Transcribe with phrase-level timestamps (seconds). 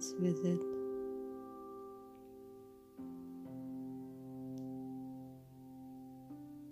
[0.00, 0.60] Science Visit.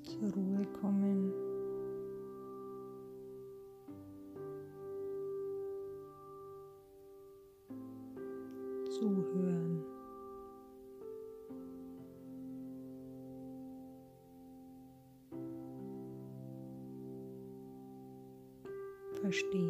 [0.03, 1.33] Zur Ruhe kommen.
[8.91, 9.83] Zuhören.
[19.23, 19.64] Verstehen.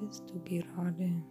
[0.00, 1.22] Bist du gerade?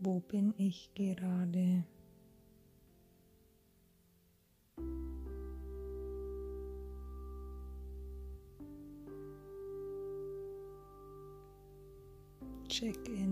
[0.00, 1.84] Wo bin ich gerade?
[12.68, 13.23] Check in.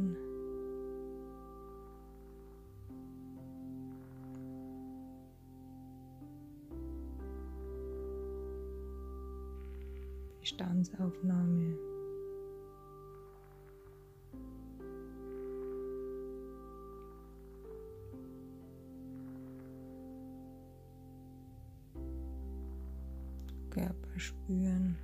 [10.42, 11.76] Bestandsaufnahme.
[23.70, 24.96] Körper spüren.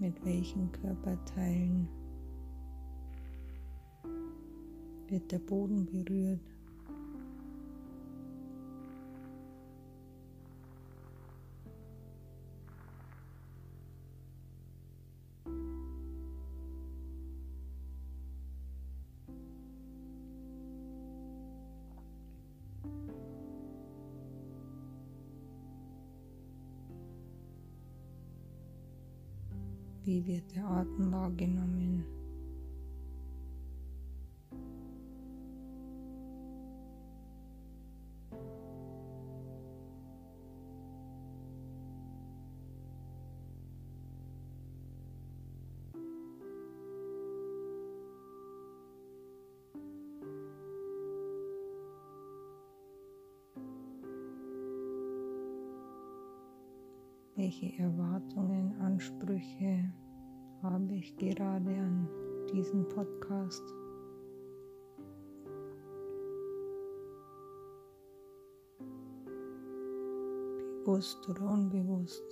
[0.00, 1.88] Mit welchen Körperteilen
[5.16, 6.40] wird der Boden berührt?
[30.04, 32.15] Wie wird der Atem wahrgenommen?
[57.38, 59.92] Welche Erwartungen, Ansprüche
[60.62, 62.08] habe ich gerade an
[62.50, 63.62] diesen Podcast?
[70.82, 72.24] Bewusst oder unbewusst?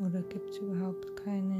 [0.00, 1.53] Oder gibt es überhaupt keine?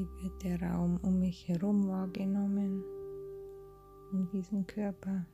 [0.00, 2.82] Wie wird der Raum um mich herum wahrgenommen,
[4.12, 5.26] um diesen Körper?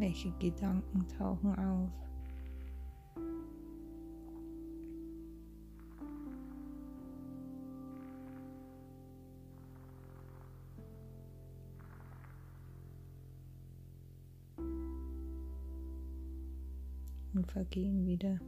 [0.00, 1.90] Welche Gedanken tauchen auf?
[17.34, 18.38] Und vergehen wieder.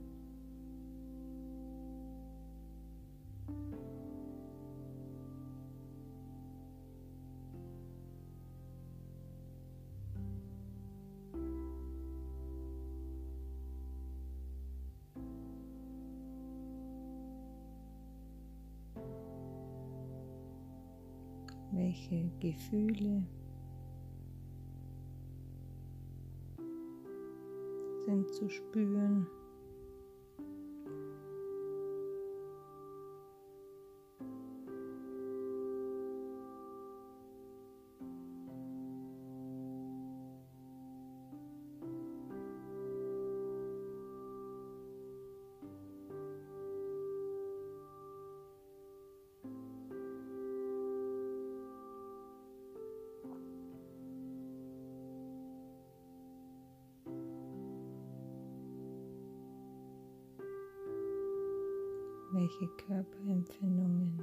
[22.52, 23.22] Gefühle
[28.04, 29.26] sind zu spüren.
[62.42, 64.18] Welche Körperempfindungen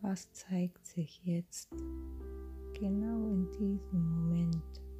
[0.00, 1.70] was zeigt sich jetzt
[2.74, 4.91] genau in diesem Moment.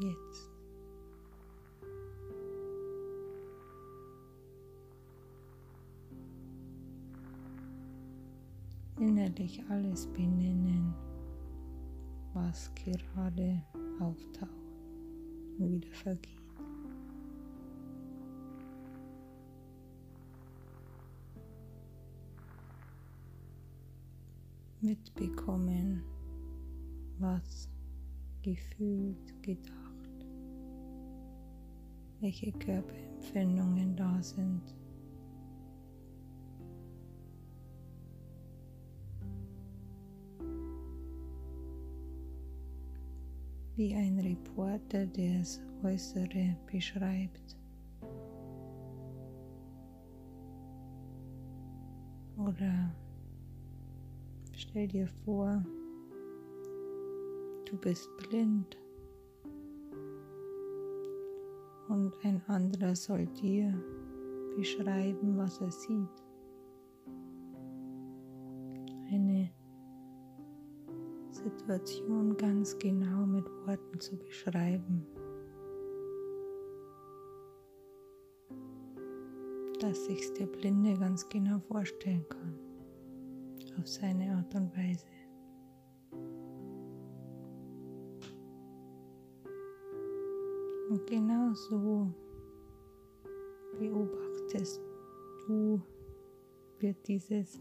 [0.00, 0.50] Jetzt.
[8.98, 10.94] Innerlich alles benennen,
[12.34, 13.62] was gerade
[13.98, 14.50] auftaucht
[15.58, 16.36] und wieder vergeht.
[24.82, 26.02] Mitbekommen,
[27.18, 27.68] was
[28.42, 29.79] gefühlt, gedacht
[32.20, 34.62] welche Körperempfindungen da sind.
[43.76, 47.56] Wie ein Reporter, der das Äußere beschreibt.
[52.36, 52.94] Oder
[54.52, 55.64] stell dir vor,
[57.64, 58.76] du bist blind
[61.90, 63.74] und ein anderer soll dir
[64.56, 66.08] beschreiben, was er sieht.
[69.10, 69.50] Eine
[71.30, 75.04] Situation ganz genau mit Worten zu beschreiben.
[79.80, 82.58] Dass sich der Blinde ganz genau vorstellen kann.
[83.78, 85.06] Auf seine Art und Weise.
[90.90, 92.12] Und genau so
[93.78, 94.80] beobachtest
[95.46, 95.80] du,
[96.80, 97.60] wird dieses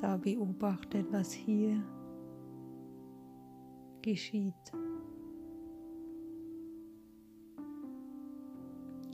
[0.00, 1.82] da beobachtet, was hier
[4.02, 4.54] geschieht.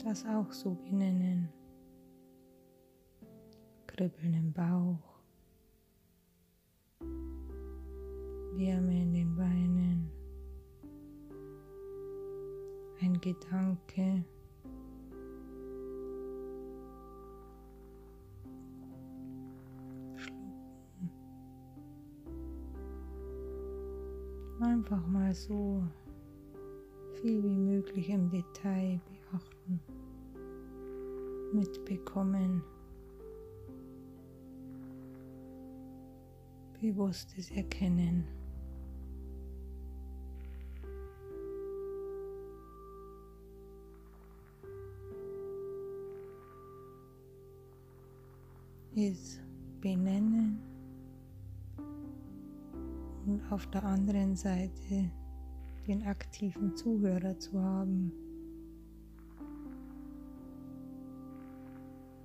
[0.03, 1.49] Das auch so benennen.
[3.87, 5.19] Kribbeln im Bauch,
[8.55, 9.62] Wärme in den Beinen
[13.23, 14.25] Gedanke.
[24.59, 25.81] Einfach mal so
[27.13, 29.79] viel wie möglich im Detail beachten,
[31.53, 32.61] mitbekommen,
[36.81, 38.42] bewusstes Erkennen.
[48.95, 49.41] Ist
[49.81, 50.59] benennen
[53.25, 55.09] und auf der anderen Seite
[55.87, 58.11] den aktiven Zuhörer zu haben,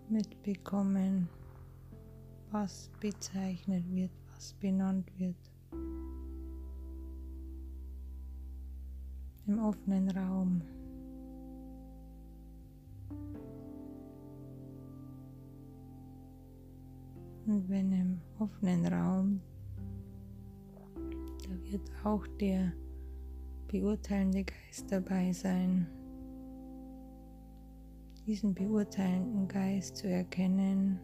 [0.08, 1.28] mitbekommen,
[2.50, 5.36] was bezeichnet wird, was benannt wird.
[9.46, 10.62] Im offenen Raum.
[17.48, 19.40] Und wenn im offenen Raum,
[20.94, 22.74] da wird auch der
[23.68, 25.86] beurteilende Geist dabei sein.
[28.26, 31.00] Diesen beurteilenden Geist zu erkennen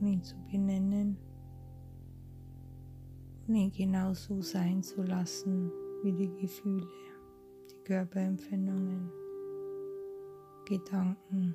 [0.00, 1.18] und ihn zu benennen
[3.46, 5.70] und ihn genauso sein zu lassen
[6.02, 6.88] wie die Gefühle,
[7.70, 9.10] die Körperempfindungen,
[10.64, 11.54] Gedanken.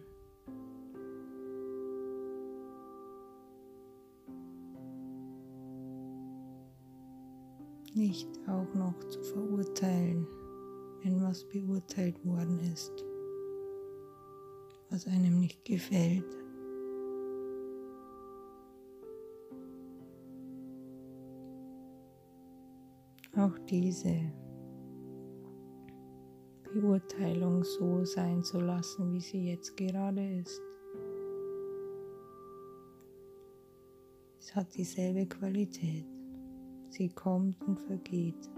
[7.96, 10.28] Nicht auch noch zu verurteilen,
[11.04, 12.92] wenn was beurteilt worden ist,
[14.90, 16.44] was einem nicht gefällt.
[23.38, 24.32] auch diese
[26.74, 30.62] Beurteilung so sein zu lassen, wie sie jetzt gerade ist.
[34.40, 36.13] Es hat dieselbe Qualität.
[36.96, 38.52] Sie kommt und vergeht.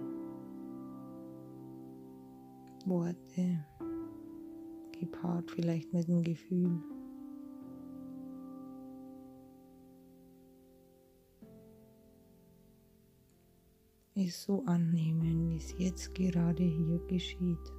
[2.86, 3.65] Worte,
[4.92, 6.84] gepaart vielleicht mit dem Gefühl.
[14.15, 17.72] Es so annehmen, wie es jetzt gerade hier geschieht.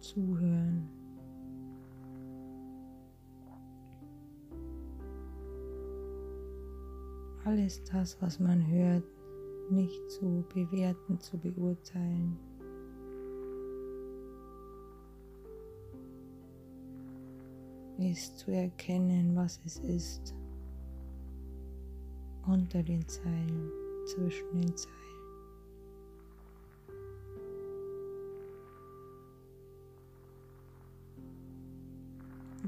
[0.00, 0.69] zuhören.
[7.44, 9.04] Alles das, was man hört,
[9.70, 12.38] nicht zu bewerten, zu beurteilen.
[17.98, 20.34] ist zu erkennen, was es ist,
[22.46, 23.70] unter den Zeilen,
[24.06, 25.00] zwischen den Zeilen.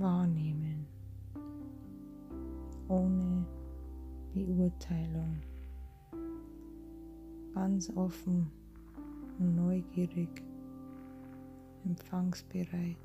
[0.03, 0.52] wahrnehmen,
[4.73, 5.41] Beurteilung,
[7.55, 8.51] ganz offen
[9.39, 10.43] und neugierig,
[11.85, 12.97] empfangsbereit.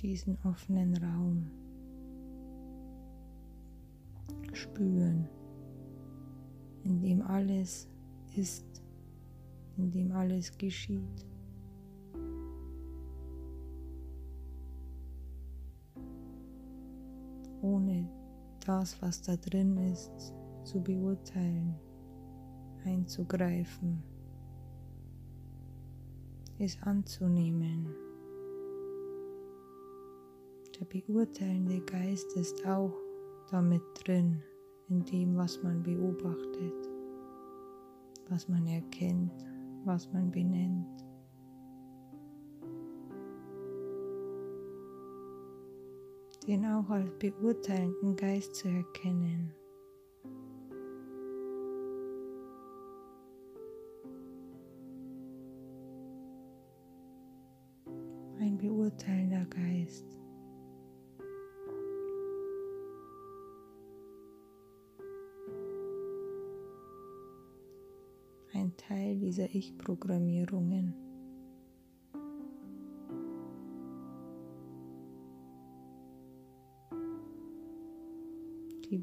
[0.00, 1.50] diesen offenen Raum
[4.52, 5.28] spüren,
[6.84, 7.88] in dem alles
[8.36, 8.80] ist,
[9.76, 11.26] in dem alles geschieht.
[18.68, 21.74] Das, was da drin ist, zu beurteilen,
[22.84, 24.02] einzugreifen,
[26.58, 27.86] es anzunehmen.
[30.78, 32.92] Der beurteilende Geist ist auch
[33.50, 34.42] damit drin,
[34.90, 36.88] in dem, was man beobachtet,
[38.28, 39.46] was man erkennt,
[39.84, 41.07] was man benennt.
[46.48, 49.52] Den auch als beurteilenden Geist zu erkennen.
[58.40, 60.06] Ein beurteilender Geist.
[68.54, 71.07] ein Teil dieser Ich-Programmierungen.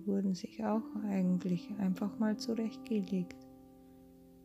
[0.08, 3.36] Wurden sich auch eigentlich einfach mal zurechtgelegt,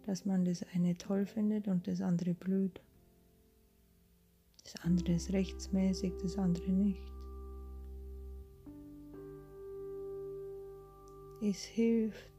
[0.06, 2.80] dass man das eine toll findet und das andere blöd.
[4.64, 7.02] Das andere ist rechtsmäßig, das andere nicht.
[11.42, 12.30] Es hilft,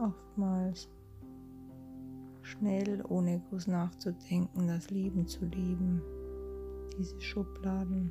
[0.00, 0.88] oftmals
[2.42, 6.02] schnell, ohne groß nachzudenken, das Leben zu lieben,
[6.98, 8.10] diese Schubladen.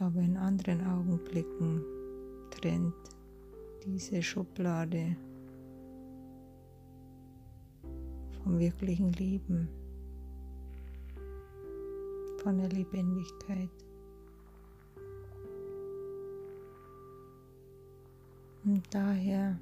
[0.00, 1.84] Aber in anderen Augenblicken
[2.50, 2.94] trennt
[3.84, 5.14] diese Schublade
[8.42, 9.68] vom wirklichen Leben,
[12.42, 13.68] von der Lebendigkeit.
[18.64, 19.58] Und daher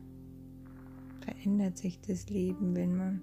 [1.21, 3.23] verändert sich das Leben, wenn man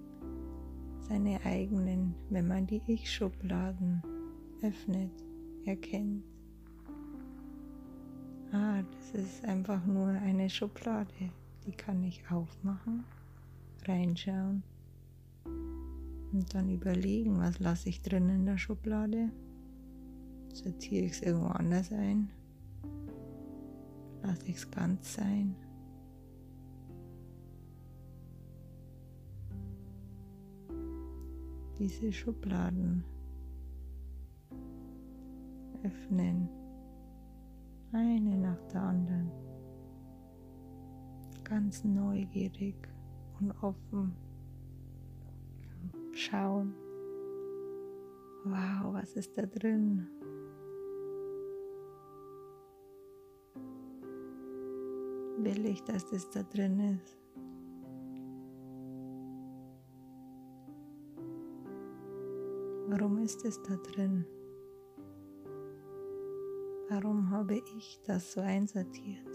[0.99, 4.03] seine eigenen, wenn man die Ich-Schubladen
[4.61, 5.11] öffnet,
[5.65, 6.34] erkennt.
[8.55, 11.11] Ah, das ist einfach nur eine Schublade,
[11.65, 13.03] die kann ich aufmachen,
[13.85, 14.63] reinschauen
[16.31, 19.29] und dann überlegen, was lasse ich drin in der Schublade.
[20.53, 22.29] Sortiere ich es irgendwo anders ein?
[24.23, 25.55] Lasse ich es ganz sein?
[31.77, 33.03] diese Schubladen
[35.83, 36.47] öffnen,
[37.95, 39.31] eine nach der anderen,
[41.45, 42.75] ganz neugierig
[43.39, 44.13] und offen
[46.13, 46.73] schauen,
[48.43, 50.07] wow, was ist da drin?
[55.37, 57.17] Will ich, dass das da drin ist?
[62.87, 64.25] Warum ist es da drin?
[66.87, 69.25] Warum habe ich das so einsortiert?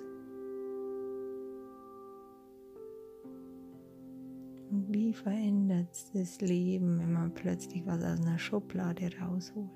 [4.71, 9.69] Und wie verändert das Leben, wenn man plötzlich was aus einer Schublade rausholt?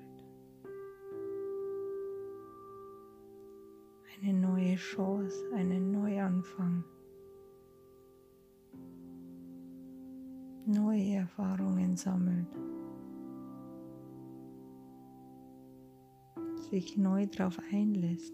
[4.21, 6.85] Eine neue Chance, einen Neuanfang.
[10.65, 12.47] Neue Erfahrungen sammelt.
[16.69, 18.33] Sich neu darauf einlässt.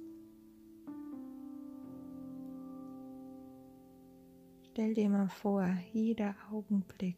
[4.64, 7.18] Stell dir mal vor, jeder Augenblick.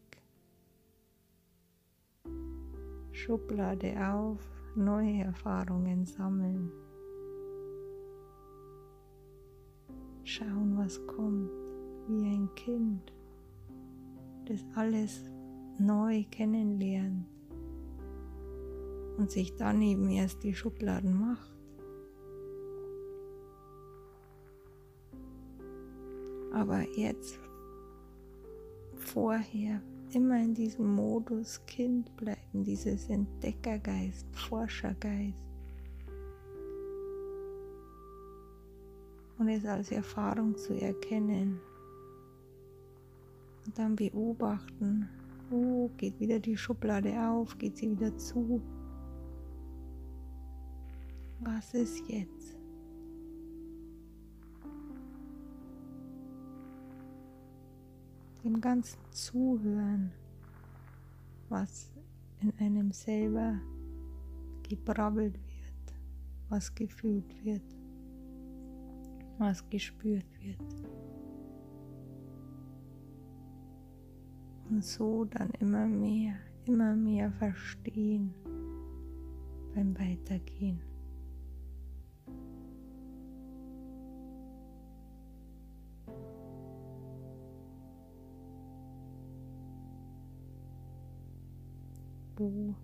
[3.12, 4.42] Schublade auf,
[4.76, 6.72] neue Erfahrungen sammeln.
[10.24, 11.52] Schauen, was kommt,
[12.08, 13.14] wie ein Kind,
[14.46, 15.30] das alles
[15.78, 17.33] neu kennenlernt
[19.18, 21.52] und sich dann eben erst die Schubladen macht.
[26.54, 27.40] Aber jetzt
[28.96, 29.82] vorher
[30.14, 35.44] immer in diesem Modus Kind bleiben, dieses Entdeckergeist, Forschergeist.
[39.40, 41.60] Und es als Erfahrung zu erkennen.
[43.66, 45.10] Und dann beobachten,
[45.52, 48.62] oh, geht wieder die Schublade auf, geht sie wieder zu.
[51.44, 52.54] Was ist jetzt?
[58.44, 60.12] dem ganzen Zuhören,
[61.50, 61.92] was
[62.42, 63.60] in einem selber
[64.68, 65.96] gebrabbelt wird,
[66.50, 67.64] was gefühlt wird,
[69.38, 70.60] was gespürt wird.
[74.70, 78.34] Und so dann immer mehr, immer mehr verstehen
[79.74, 80.93] beim Weitergehen.
[92.44, 92.76] Wo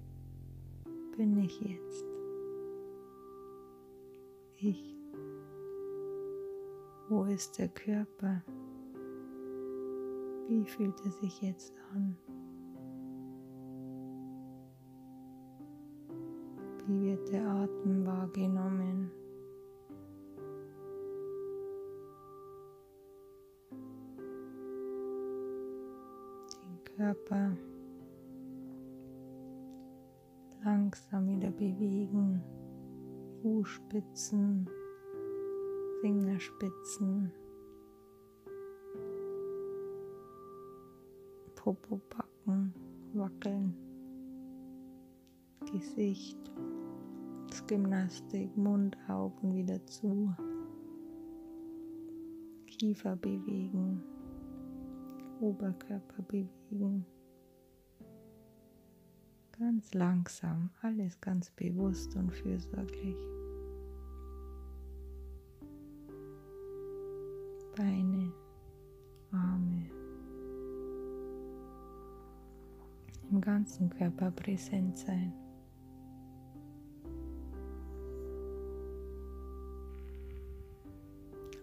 [1.18, 2.06] bin ich jetzt?
[4.56, 4.96] Ich.
[7.10, 8.42] Wo ist der Körper?
[10.48, 12.18] Wie fühlt er sich jetzt an?
[16.88, 19.12] Wie wird der Atem wahrgenommen?
[26.64, 27.58] Den Körper
[30.70, 32.44] langsam wieder bewegen.
[33.42, 34.70] Fußspitzen,
[36.02, 37.32] Fingerspitzen,
[41.56, 42.74] Popo packen,
[43.14, 43.74] wackeln,
[45.72, 46.38] Gesicht,
[47.66, 50.36] Gymnastik, Mund auf wieder zu,
[52.68, 54.04] Kiefer bewegen,
[55.40, 57.06] Oberkörper bewegen.
[59.60, 63.18] Ganz langsam, alles ganz bewusst und fürsorglich.
[67.76, 68.32] Beine,
[69.34, 69.90] Arme,
[73.30, 75.34] im ganzen Körper präsent sein.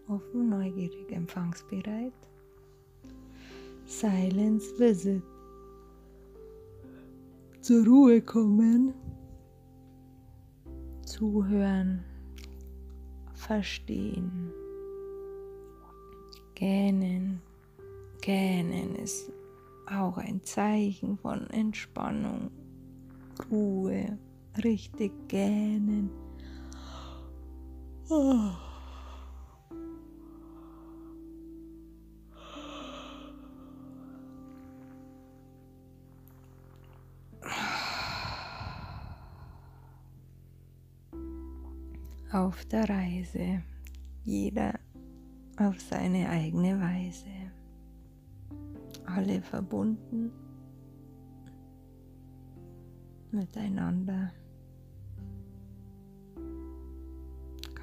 [0.07, 2.13] Offen, neugierig, empfangsbereit.
[3.87, 5.23] Silence Visit
[7.67, 8.95] zur Ruhe kommen,
[11.05, 12.05] zuhören,
[13.35, 14.53] verstehen,
[16.55, 17.43] gähnen.
[18.21, 19.33] Gähnen ist
[19.87, 22.53] auch ein Zeichen von Entspannung,
[23.51, 24.17] Ruhe,
[24.63, 26.09] richtig gähnen.
[28.09, 28.66] Oh.
[42.37, 43.63] Auf der Reise,
[44.25, 44.79] jeder
[45.57, 47.31] auf seine eigene Weise,
[49.07, 50.31] alle verbunden
[53.31, 54.33] miteinander,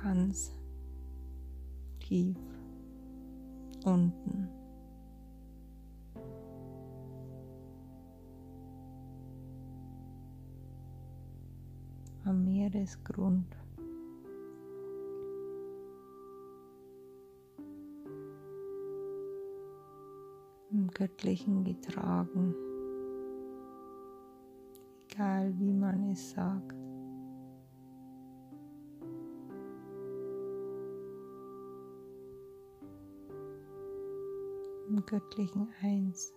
[0.03, 0.51] ganz
[1.99, 2.37] tief
[3.83, 4.47] unten.
[12.25, 13.62] am Meeresgrund.
[20.73, 22.55] im Göttlichen getragen,
[25.07, 26.75] egal wie man es sagt.
[34.89, 36.33] Im Göttlichen Eins.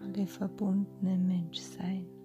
[0.00, 2.17] alle verbundene Menschsein.